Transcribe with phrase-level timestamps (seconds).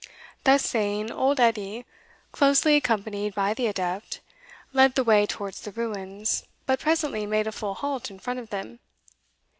[0.45, 1.85] Thus saying, old Edie,
[2.31, 4.19] closely accompanied by the adept,
[4.73, 8.49] led the way towards the ruins, but presently made a full halt in front of
[8.49, 8.79] them.